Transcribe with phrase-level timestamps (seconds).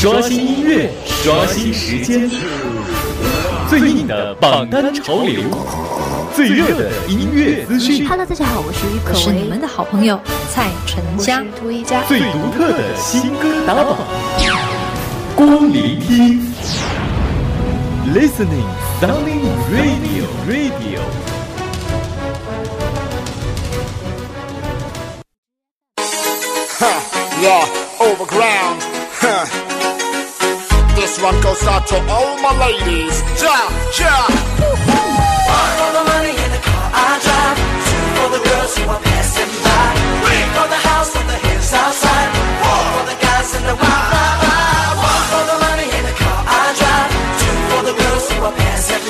[0.00, 2.30] 刷新音乐，刷新时间，
[3.68, 5.42] 最硬的榜单潮流，
[6.36, 8.06] 最热的音乐资讯。
[8.06, 10.20] Hello，大家好，我是于可我是你们的好朋友
[10.54, 11.42] 蔡淳佳。
[12.06, 13.96] 最独特的新歌打榜，
[15.34, 16.46] 光聆听
[18.14, 18.68] ，Listening
[19.00, 21.00] Sounding Radio Radio。
[26.78, 27.00] Huh,
[27.42, 27.66] yeah,
[27.98, 28.80] overground.
[29.20, 29.67] Huh.
[31.18, 33.24] This goes out to all my ladies.
[33.42, 33.58] Ja,
[33.98, 34.26] ja.
[34.30, 37.58] One for the money in the car I drive.
[37.86, 39.86] Two for the girls who are passing by.
[40.22, 42.30] Three for the house on the hills outside.
[42.62, 44.94] Four for the guys in the wild.
[45.10, 47.10] One for the money in the car I drive.
[47.40, 49.07] Two for the girls who are passing.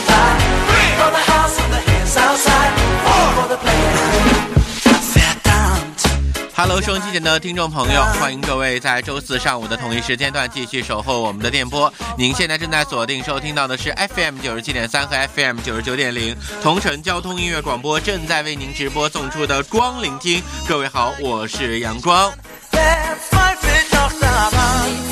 [6.60, 11.92] Hello，收音机前的听众朋友，欢迎各位在周四上午的同一时间段继续守候我们的电波。
[12.16, 20.42] 您现在正在锁定收听到的是 FM 九十七点三和 FM 九十九点零同城交通音乐广播正在为您直播送出的光聆听。
[20.68, 22.32] 各位好，我是阳光。
[22.72, 25.07] That's my.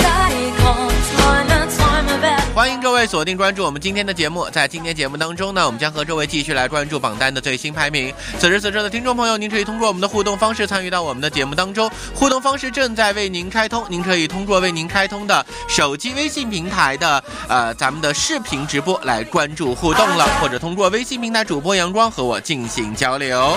[2.57, 4.49] 欢迎各位锁定关注我们今天的节目。
[4.49, 8.11] 在今天节目当中呢，我们将和各位继续来关注榜单的最新排名。
[8.39, 11.91] 此时此刻的听众朋友，您可以通过我们的互动方式参与到我们的节目当中。
[12.15, 23.55] 互动方式正在为您开通，您可以通过为您开通的手机微信平台的呃咱们的视频直播来关注互动了，或者通过微信平台主播阳光和我进行交流。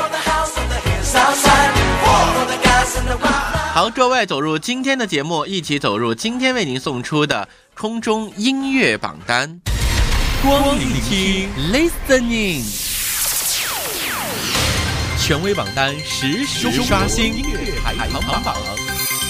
[3.73, 9.59] 好，各位走入今天的节目，一起走入今天为您送出的空中音乐榜单。
[10.42, 12.64] 光聆听，listening，
[15.17, 17.25] 权威榜单实时刷新。
[17.25, 18.55] 音乐排行榜，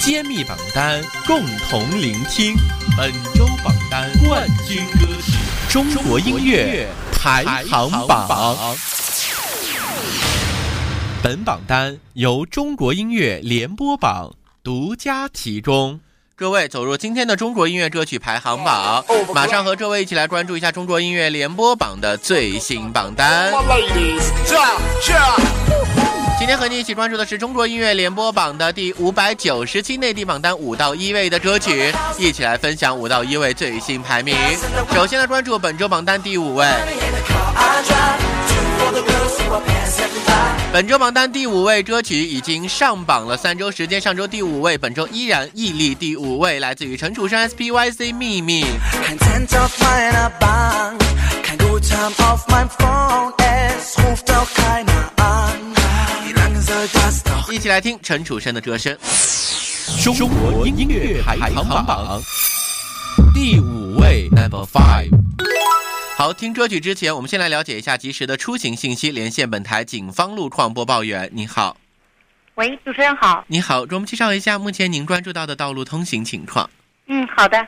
[0.01, 2.55] 揭秘榜单共同聆听。
[2.97, 5.33] 本周榜单冠军歌曲
[5.69, 8.57] 中国音乐排行榜。
[11.29, 15.99] 本榜单由中国音乐联播榜独家提供。
[16.35, 23.53] 各位走入今天的中国音乐歌曲排行榜，马上和各位一起来关注一下中国音乐联播榜的最新榜单。
[26.39, 34.35] 今天和你一起关注的是中国音乐联播榜的第五百九十期内地榜单五到一位的歌曲，一起来分享五到一位最新排名。
[34.95, 36.65] 首先来关注本周榜单第五位，
[40.72, 48.66] 本周榜单第五位歌曲已经上榜了三周时间上周第五位本周依然屹立第五位来自于陈楚生 spyc 秘密。
[57.52, 58.95] 一起来听陈楚生的歌声。
[60.16, 62.21] 中国音乐排行榜。
[63.33, 65.10] 第五位 number five
[66.19, 69.09] 好，听歌曲之前，我们先来了解一下及时的出行信息。
[69.09, 71.77] 连线本台警方路况播报员，你好，
[72.55, 73.45] 喂，主持人好。
[73.47, 76.69] 你好，给我们介绍一下目前您关注到的道路通行情况。
[77.08, 77.65] 嗯，好的。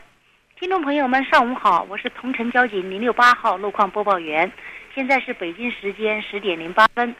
[0.59, 4.51] 听众朋友们，上午好，我是同城交警零六八号路况播报员。
[4.94, 7.16] 现在是北京时间十点零八分。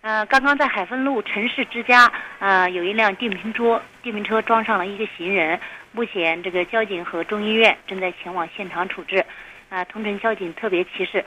[0.00, 5.60] 呃，刚刚在海丰路城市之家，呃，有一辆电瓶车，电瓶车撞上了一个行人。
[5.92, 9.22] 目前这个交警和中医院正在前往现场处置。
[9.70, 11.24] 啊、同城交警特别提示，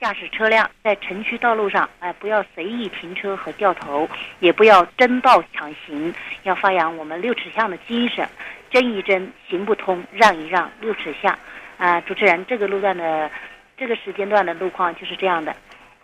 [0.00, 4.06] 驾驶车辆在城区道路上，哎、不要随意停车和掉头，
[4.40, 6.12] 也不要争道抢行，
[6.42, 8.28] 要发扬我们六尺巷的精神，
[8.70, 11.36] 争一争，行不通，让一让，六尺巷。
[11.76, 13.30] 啊、主持人，这个路段的
[13.76, 15.54] 这个时间段的路况就是这样的。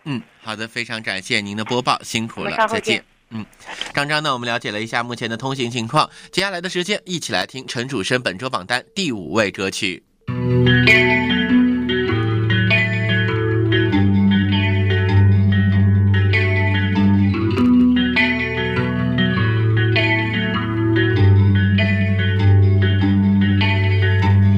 [0.05, 3.05] 嗯，好的，非常感谢您的播报，辛苦了再见见。
[3.31, 3.45] 嗯，
[3.93, 10.05] 刚刚呢，我们了解了一下目前的通行情况，接下来的时间，一起来听陈楚生本周榜单第五位歌曲。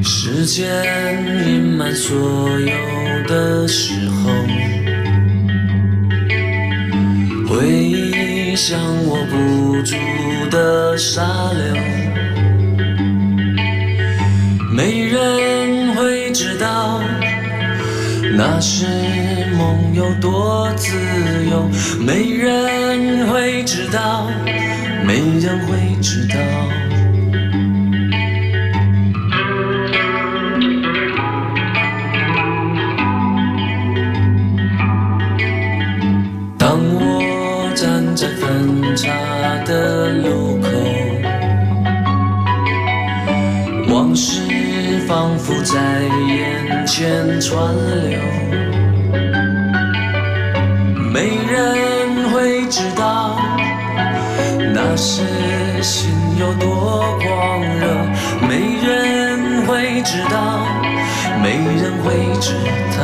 [0.02, 0.66] 时间
[1.46, 2.16] 隐瞒所
[2.60, 2.68] 有
[3.26, 4.30] 的时候，
[7.48, 9.96] 回忆像握不住
[10.50, 11.74] 的沙流，
[18.38, 18.84] 那时
[19.56, 20.92] 梦有多自
[21.50, 21.66] 由，
[21.98, 24.28] 没人会知道，
[25.06, 26.36] 没人会知道。
[36.58, 39.08] 当我站在分岔
[39.64, 40.68] 的路口，
[43.88, 44.42] 往事
[45.08, 48.18] 仿佛在眼间川流，
[51.12, 53.36] 没人会知道
[54.72, 55.22] 那时
[55.82, 57.86] 心有多狂热，
[58.48, 60.64] 没人会知道，
[61.42, 62.54] 没人会知
[62.96, 63.02] 道，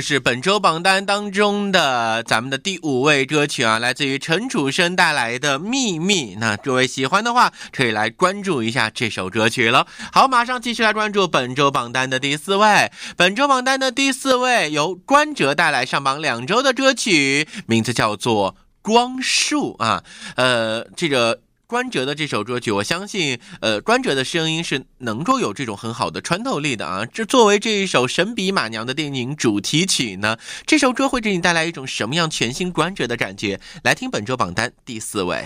[0.00, 6.36] 是本周榜单当中的咱们的第五位歌曲啊，来自于陈楚生带来的《秘密》。
[6.38, 9.86] 那各位喜欢的话，可以来关注一下这首歌曲了。
[10.12, 12.90] 好，马上继续来关注本周榜单的第四位。
[13.16, 20.02] 本周榜单的第四位由关喆带来上榜两周的歌曲，名字叫做《光束》啊。
[20.36, 21.40] 呃，这个。
[21.70, 27.06] 关喆的这首歌曲，我相信，呃，关喆的声音是能够有这种很好的穿透力的啊。
[27.06, 30.36] 这作为这一首《神笔马娘》的电影主题曲呢，
[30.66, 33.60] 这首歌会给你带来一种什么样全新关喆的感觉？
[33.84, 35.44] 来听本周榜单第四位，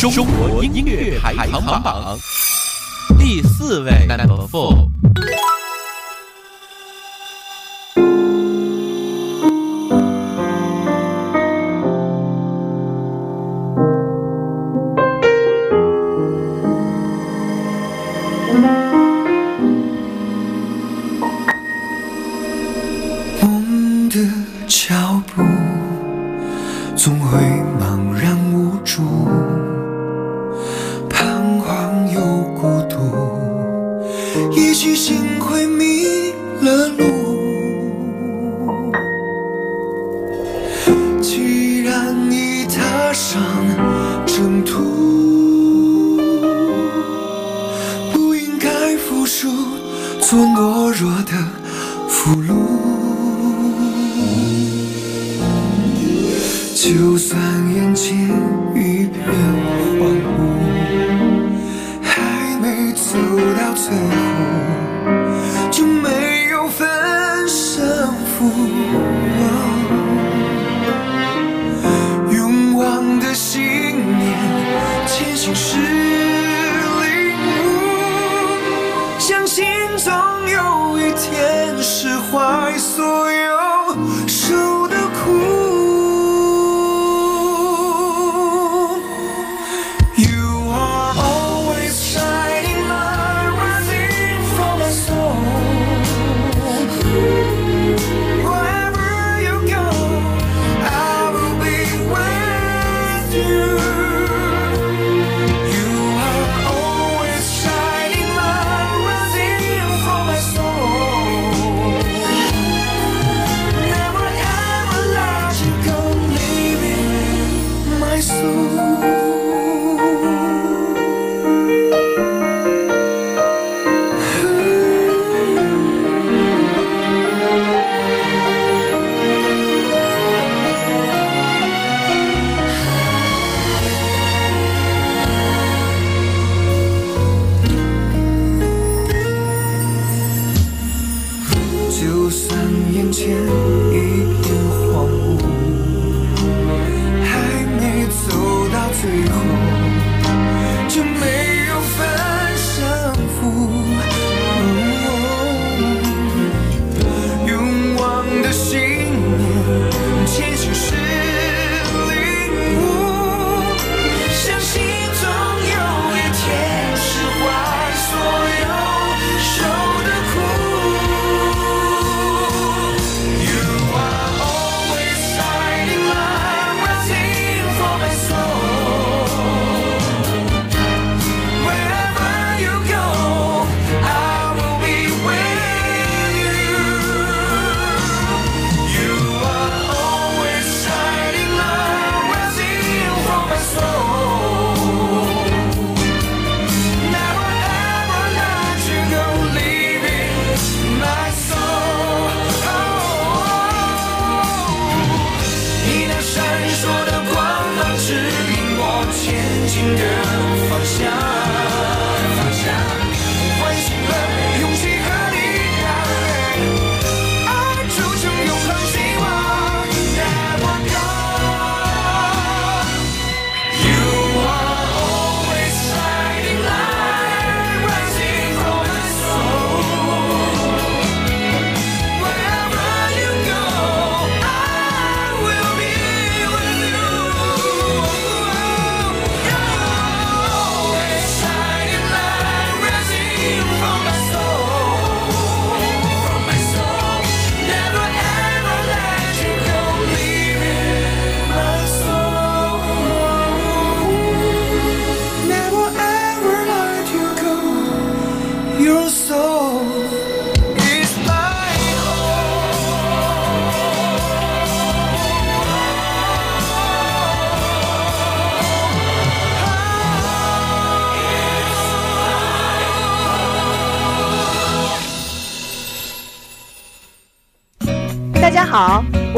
[0.00, 2.16] 中国音乐排行榜
[3.18, 4.88] 第四位，Number Four。
[63.80, 66.88] 最后，就没有分
[67.48, 69.17] 胜负。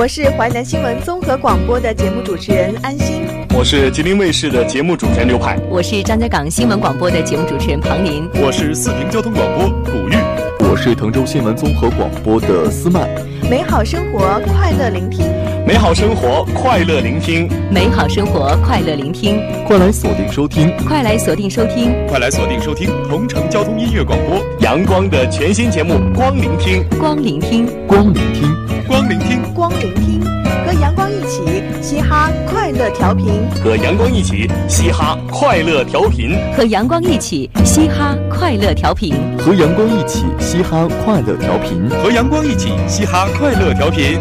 [0.00, 3.22] 我是淮南新闻综合广播的节目主持人安心。
[3.54, 10.14] 我是吉林卫视的节目主持人刘派，我是张家港新闻广播的节目主持人庞林，我是四平交通广播古玉，
[10.60, 13.06] 我是滕州新闻综合广播的思曼。
[13.50, 15.26] 美好生活，快乐聆听。
[15.66, 17.46] 美好生活，快乐聆听。
[17.70, 19.38] 美好生活，快乐聆听。
[19.66, 28.48] 快来锁定收听，快来锁定收听，快来锁定收听同城交通音乐广播，阳光的全新节目《光聆听》，光聆听，光聆听，
[28.90, 30.20] 光聆听，光聆听，
[30.66, 44.18] 和阳光一起嘻哈快乐调频，和阳光一起嘻哈快乐调频，和阳光一起嘻哈快乐调频，和阳光一起嘻哈快乐调频，和阳光一起嘻哈快乐调频。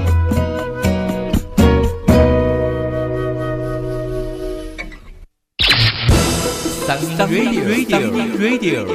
[7.18, 8.86] 当 Radio Radio Radio，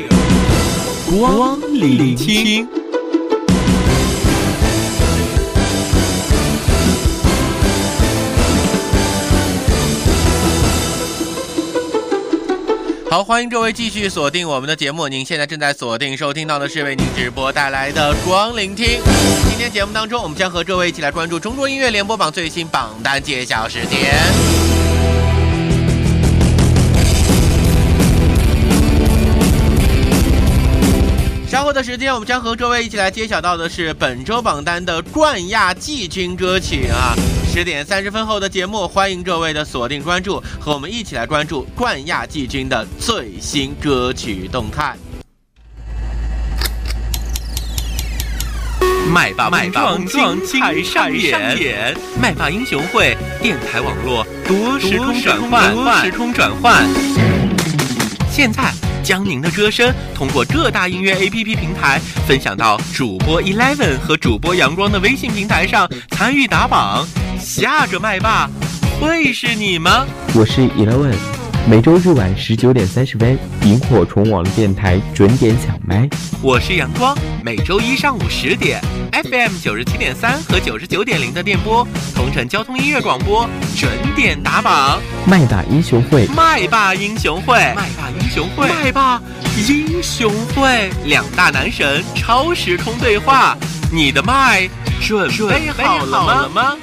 [1.11, 2.84] 光聆听。
[13.15, 15.07] 好，欢迎各位继续锁定我们的节目。
[15.07, 19.01] 您现在正在锁定收听到的是为您直播带来的光聆听。
[19.49, 24.17] 今天节目当中，我们将和各位一起来关注中国音乐联播榜最新榜单揭晓时间。
[31.49, 37.15] 稍后的时间，我们将和各位一起来揭晓到的是本周榜单的冠亚季军歌曲啊！
[37.55, 44.97] 十点三十分后的节目，欢迎各位的锁定关注，和我们一起来关注冠亚季军的最新歌曲动态。
[49.09, 56.85] 麦霸麦霸撞精彩上演，麦霸英雄会电台网络多时空转换，多时空转换。
[58.33, 67.07] 现在将您的歌声通过各大音乐 APP 平台分享到主播 Eleven 和主播阳光的微信平台上，参与打榜。
[67.45, 68.49] 下个麦霸
[68.99, 70.07] 会是你吗？
[70.35, 71.15] 我是 Eleven，
[71.69, 76.09] 每周日晚十九点三十分，萤火虫网络电台准点抢麦。
[76.41, 78.81] 我是阳光，每周一上午十点
[79.13, 83.47] ，FM 九十七点三和九十九点零的电波，同城交通音乐广播
[83.77, 84.99] 准点打榜。
[85.27, 89.21] 麦霸英雄会，麦霸英雄会，麦霸英雄会，麦霸
[89.69, 93.55] 英雄会，两大男神超时空对话，
[93.93, 94.67] 你的麦
[95.03, 96.75] 准备好了吗？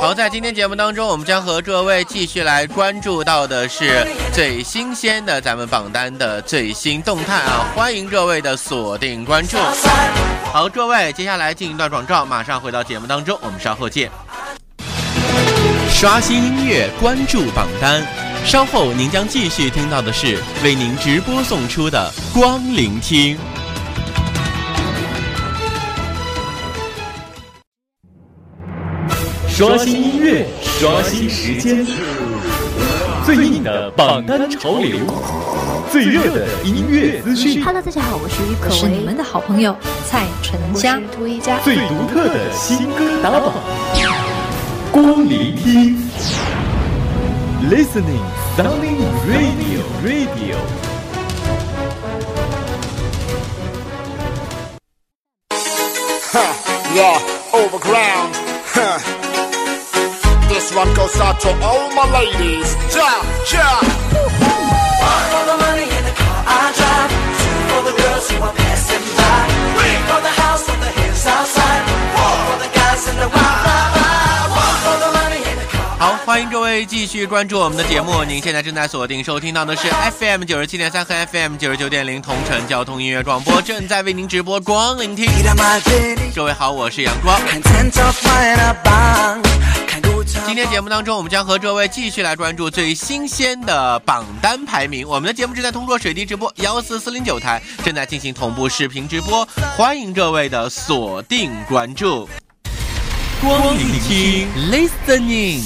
[0.00, 7.66] 好，在今天节目当中，我们将和各位继续来关注到的是最新鲜的咱们榜单的最新动态啊！
[7.76, 9.58] 欢迎各位的锁定关注。
[10.52, 14.10] 好，各位，接下来进一段广告，马上回到节目当中，我们稍后见。
[15.90, 18.02] 刷新音乐，关注榜单。
[18.46, 23.38] 稍后您将继续听到的是为您直播送出的光聆听。
[29.60, 31.86] 刷新音乐，刷新时间，
[33.26, 35.00] 最硬的榜单潮流，
[35.92, 39.76] 最热的音乐资讯，Hello，大家好，我是于可是你们的好朋友
[40.08, 40.98] 蔡淳佳，
[41.62, 43.52] 最独特的新歌打榜，
[44.90, 46.08] 光聆听
[47.68, 48.24] ，Listening
[48.56, 50.56] Sounding Radio Radio。
[56.32, 56.54] Huh,
[56.94, 57.20] yeah,
[57.52, 58.34] overground.
[58.72, 59.29] Huh.
[75.98, 78.24] 好，欢迎各位继续关注我们的节目。
[78.24, 85.26] 您现在正在锁定收听到的是 FM 九十七点三和 FM 九十九点零同城交通音乐广播，正在为您直播光聆听。
[86.34, 87.38] 各位好，我是阳光。
[90.46, 95.06] 今天节目当中，我们将和各位继续来关注最新鲜的榜单排名。
[95.06, 102.28] 我们的节目正在通过水滴直播幺四四零九台正在进行同步视频直播，欢迎各位的锁定关注。
[103.40, 105.62] 光聆听，listening，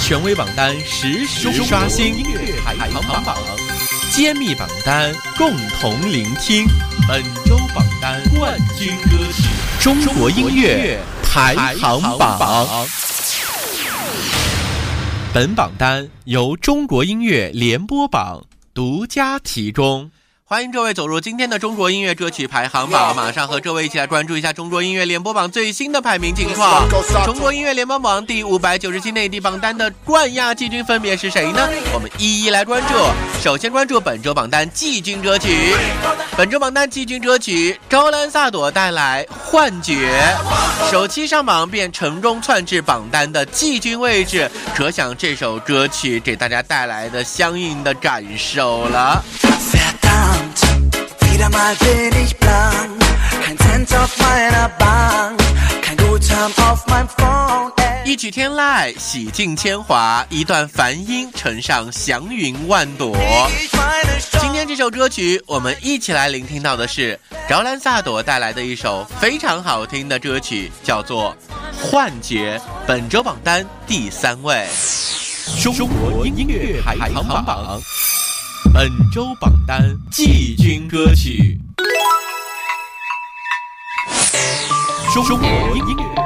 [0.00, 3.36] 权威榜单实时刷新音乐排行榜，
[4.10, 6.66] 揭秘榜单共同聆听。
[7.06, 9.42] 本周榜单冠军歌曲，
[9.80, 10.98] 中国音乐
[11.34, 12.86] 排行榜。
[15.32, 20.10] 本榜单由中国音乐联播榜独家提供。
[20.52, 26.86] 欢迎各位走入今天的中国音乐歌曲排行榜，马上和各位一起来关注一下中国音乐联播榜最新的排名情况。
[27.24, 31.66] 中国音乐联播榜第五百九十七内地榜单的冠亚季军分别是谁呢？
[31.94, 32.92] 我们一一来关注。
[33.42, 35.74] 首先关注本周榜单季军歌曲，
[36.36, 40.10] 本周榜单季军歌曲高兰萨朵带来《幻觉》，
[40.90, 49.24] 首期上榜便成功窜至榜单的季军位置，可想这首歌曲给大家带来的相应的感受了。
[58.04, 63.16] 一曲天籁洗尽铅华一段梵音乘上祥云万朵
[64.40, 67.10] 今天这首歌曲我们一起来聆听到的是着兰萨一曲天籁洗尽铅华一段梵音上祥云万朵。
[67.10, 71.36] 今天这首歌曲我们一起来聆听到的是兰萨朵带来的一首非常好听的歌曲叫做
[71.76, 74.66] 幻觉本周榜单第三位。
[75.62, 77.80] 中国音乐排行榜。
[78.72, 81.60] 本周榜单季军歌曲。
[85.12, 86.21] 中国音乐。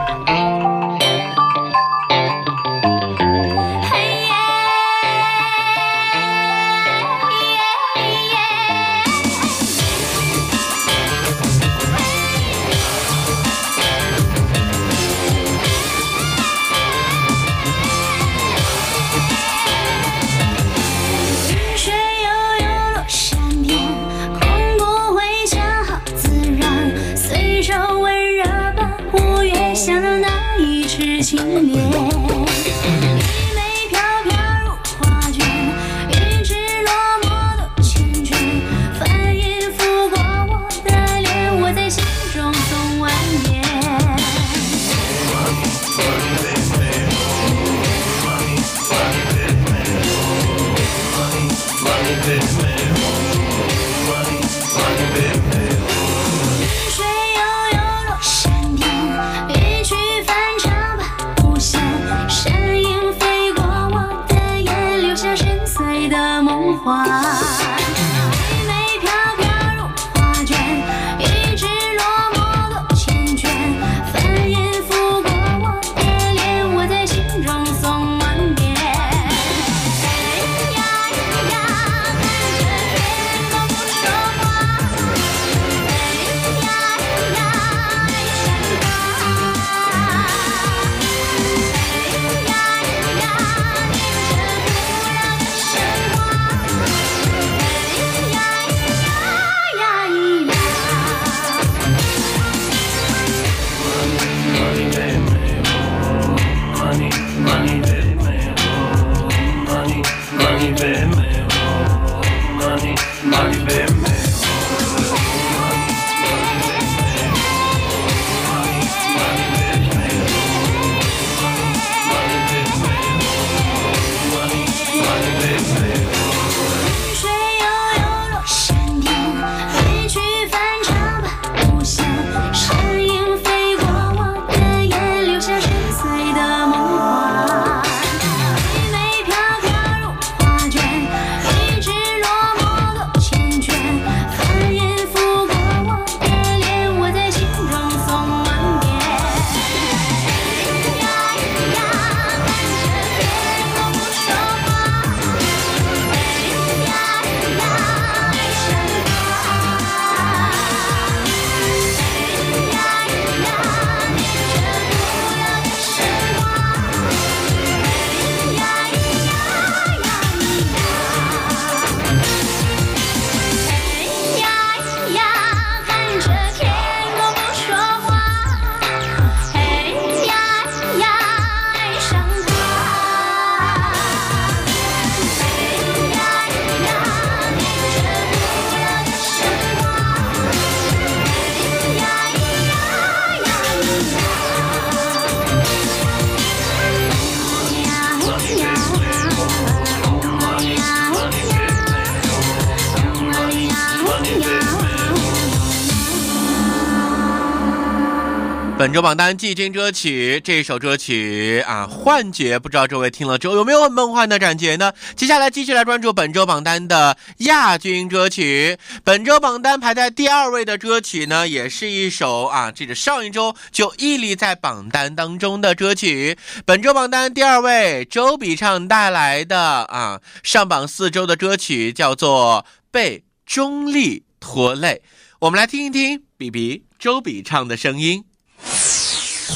[208.79, 214.93] 本周榜单季军歌曲，这首歌曲啊，《幻觉》，不知道各位听了之后有没有很梦幻的感觉呢？
[215.17, 218.77] 接下来继续来关注本周榜单的亚军歌曲。
[219.03, 226.37] 本周榜单排在第二位的歌曲呢，也是一首啊，这个上一周就屹立在榜单当中的歌曲。
[226.67, 235.01] 本周榜单第二位，周笔畅带来的啊，上榜四周的歌曲叫做《被中立拖累》。
[235.41, 238.23] 我们来听一听比比周笔畅的声音。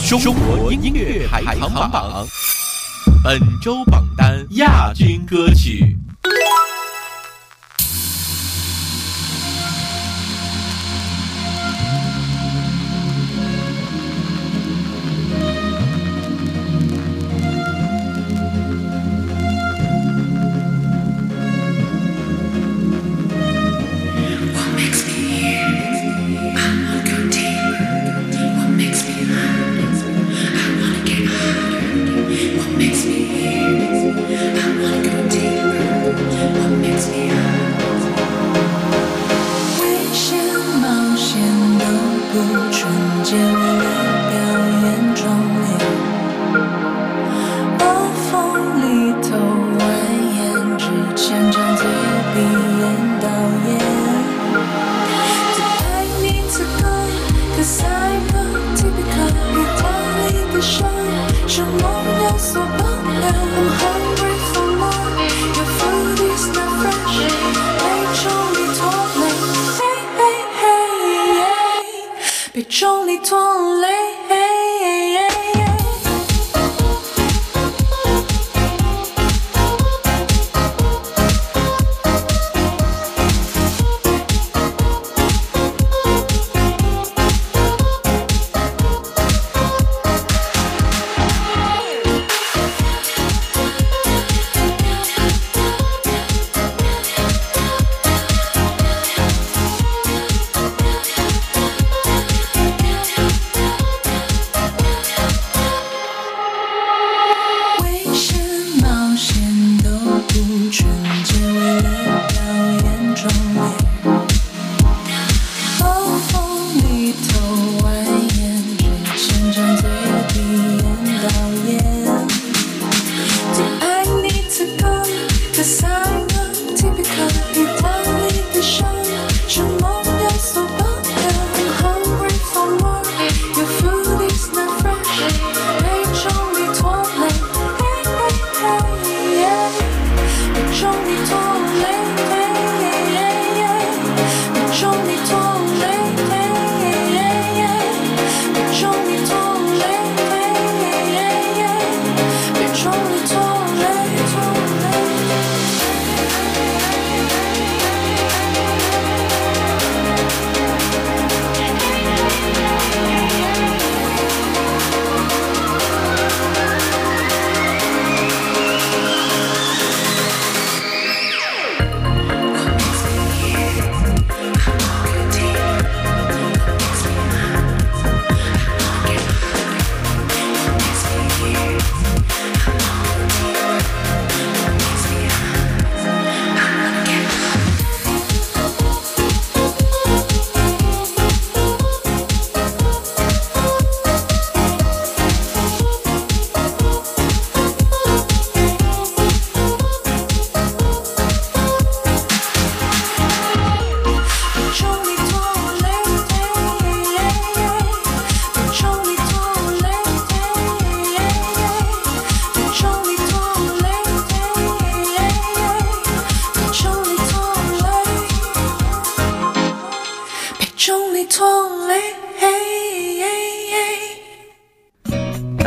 [0.08, 2.26] 中国音乐排行榜
[3.22, 5.96] 本周榜单亚军歌曲。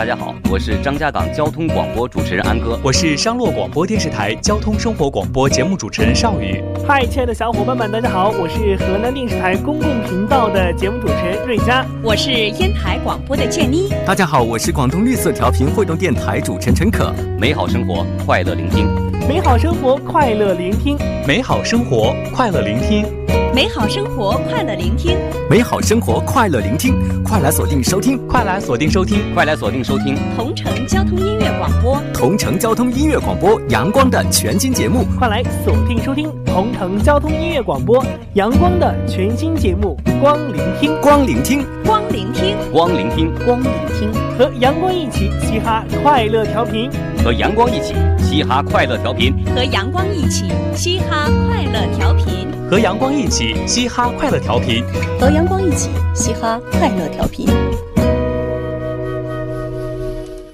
[0.03, 2.77] 大家好，我是张家港交通广播主持人安哥。
[2.83, 6.61] 我是商洛广播电视台交通生活广播节目主持人邵宇。
[6.85, 13.93] 嗨，亲爱的小伙伴们，大家好，我是河南电视台公共频道的节目主持人瑞佳，我是烟台广播的建妮。
[14.05, 17.13] 大家好，我是广东绿色调频汇动电台主持人陈可。
[17.39, 18.89] 美好生活，快乐聆听。
[19.25, 20.97] 美好生活，快乐聆听。
[21.25, 23.05] 美好生活，快乐聆听。
[23.53, 25.15] 美好生活，快乐聆听。
[25.47, 30.17] 美好生活，快乐聆听，快来锁定收听，快来锁定收听，快来锁定收听。
[30.35, 36.31] 同城交通音乐广播，同城交通音乐广播阳光的全新节目，快来锁定收听。
[36.47, 38.03] 同城交通音乐广播。
[38.33, 46.89] 阳光的全新节目，光聆听，光聆听，光聆听，光聆听，光聆听，和阳光一起嘻哈快乐调频，
[47.23, 54.83] 和阳光一起嘻哈快乐调频，和阳光一起嘻哈快乐调频，和阳光一起嘻哈快乐调频，
[55.19, 57.47] 和阳光一起嘻哈快乐调频。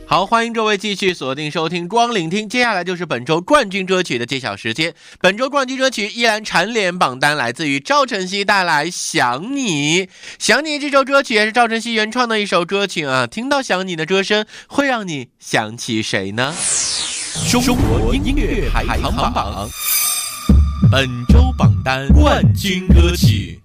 [0.06, 4.94] 好，欢迎各位继续锁定收听光聆听，接下来就是本周冠军歌曲的揭晓时间。
[5.22, 10.02] 本周冠军歌曲依然蝉联榜单，来自于赵晨曦带来《想你》。
[10.38, 16.54] 《想你》这首歌曲也是赵晨曦原创的一首歌曲啊，听到《想你》的歌声，会让你想起谁呢？
[17.50, 19.70] 中国音乐排行榜
[20.92, 23.62] 本周榜单冠军歌曲。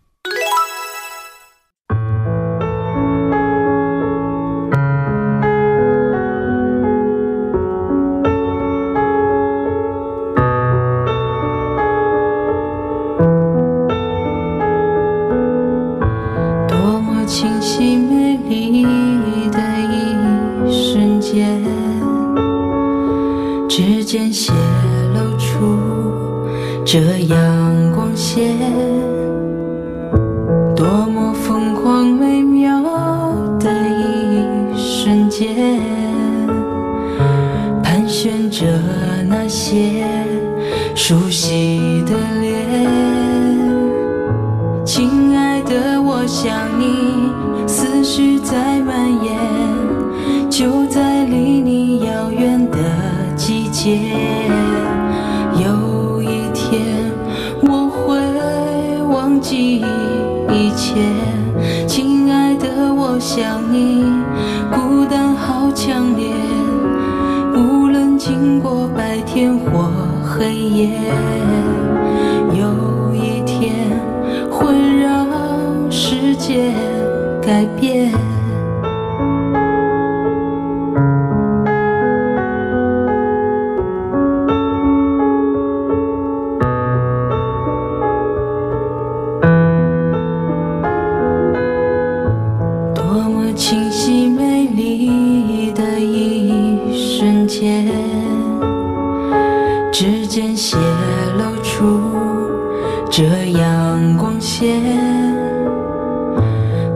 [16.68, 18.84] 多么清晰美丽
[19.50, 19.58] 的
[19.90, 20.14] 一
[20.70, 21.62] 瞬间，
[23.68, 24.63] 指尖泄露出
[26.84, 28.54] 这阳光线，
[30.76, 32.78] 多么疯狂美妙
[33.58, 35.80] 的一瞬间，
[37.82, 38.66] 盘旋着
[39.26, 40.04] 那些
[40.94, 42.52] 熟悉的脸。
[44.84, 47.03] 亲爱的，我想你，
[70.44, 70.90] 黑夜。
[72.52, 74.14] 有一天。
[74.50, 76.72] 会让世界
[77.42, 78.23] 改变。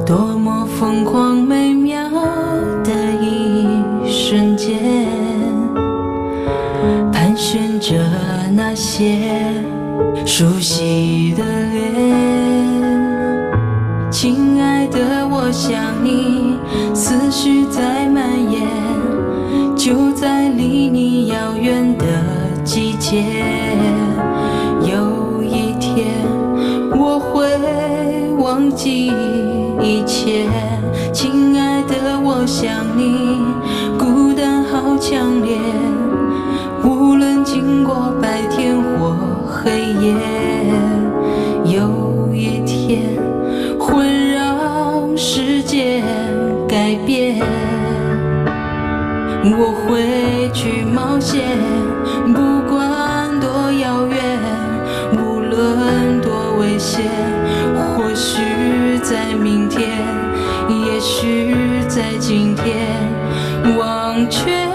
[0.08, 2.02] 多么疯狂美妙
[2.82, 2.90] 的
[3.20, 4.78] 一瞬间，
[7.12, 7.94] 盘旋着
[8.54, 9.18] 那些
[10.24, 11.44] 熟悉的
[32.48, 33.42] 想你，
[33.98, 35.58] 孤单好强烈，
[36.82, 39.14] 无论经过白天或
[39.46, 40.14] 黑夜。
[41.66, 43.18] 有一天。
[43.78, 46.02] 会让世界
[46.68, 47.40] 改变。
[49.44, 51.42] 我会去冒险，
[61.88, 62.86] 在今天，
[63.78, 64.68] 忘却。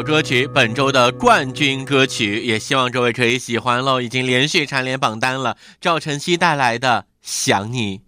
[0.00, 4.00] 首歌曲本周的冠军歌曲，也希望各位可以喜欢喽。
[4.00, 8.00] 已经连续蝉联榜单了，赵晨曦带来的《想你》。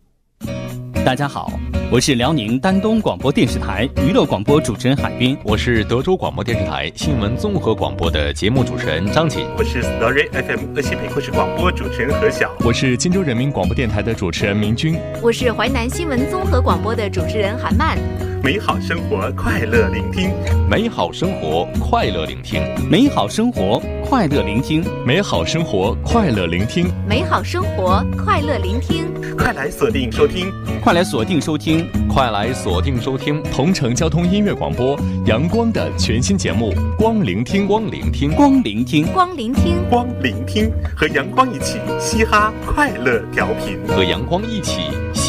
[1.04, 1.52] 大家好，
[1.90, 17.98] 我是辽宁丹东广播电视台娱乐广播主持人海滨，我是德州广播电视台新闻综合广播的节目主持人张琴，我是 Story FM 鄂西北故事广播主持人何晓，我是荆州人民广播电台的主持人明君，我是淮南新闻综合广播的主持人韩曼。
[18.44, 20.30] 美好生活，快乐聆听；
[20.68, 29.06] 美好生活，快乐聆听；美好生活，快乐聆听；美好生活，快乐聆听；美好生活，快乐聆听。
[29.38, 30.52] 快来锁定收听，
[30.82, 33.40] 快来锁定收听，快来锁定收听。
[33.44, 44.80] 同城交通音乐广播阳光的全新节目《光聆听》，光聆听，光聆听，光聆听，光聆听，和阳光一起嘻哈快乐调频，和阳光一起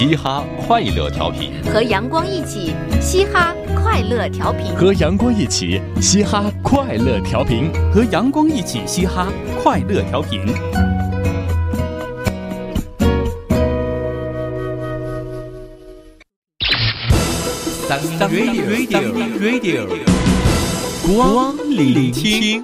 [0.05, 9.31] 嘻哈快乐调频，和阳光一起嘻哈快乐调频，和阳光一起嘻哈快乐调频，和阳光一起嘻哈
[9.63, 10.41] 快乐调频。
[17.87, 17.97] 当
[18.29, 19.07] Radio Radio
[19.39, 19.87] Radio，
[21.15, 22.61] 光聆听。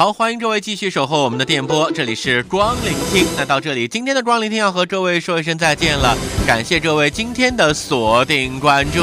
[0.00, 3.26] 好，欢迎各位继续守候我们的电波，这里是光聆听。
[3.36, 8.98] 那到这里，今天的光聆听要和各位说一声再见了，感谢各位今天的锁定关注。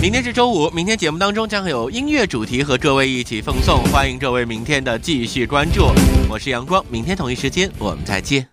[0.00, 5.90] 明天是周五，明天节目当中将会有音乐主题和各位一起奉送，欢迎各位明天的继续关注。
[6.28, 8.46] 我是阳光，明天同一时间我们再见。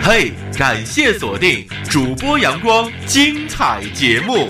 [0.00, 4.46] 嘿，感谢锁定主播阳光精彩节目，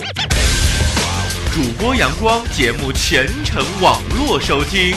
[1.55, 4.93] 主播阳光节目全程网络收听，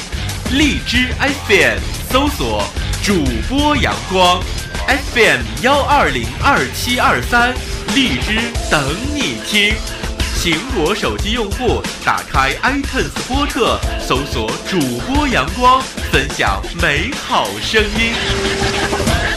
[0.53, 1.77] 荔枝 FM
[2.11, 2.63] 搜索
[3.03, 4.41] 主播阳光
[5.13, 7.53] FM 幺二零二七二三，
[7.93, 8.39] 荔枝
[8.71, 8.83] 等
[9.13, 9.75] 你听。
[10.35, 15.79] 苹果手机用户打开 iTunes 播客，搜索主播阳光，
[16.11, 19.36] 分享美好声音。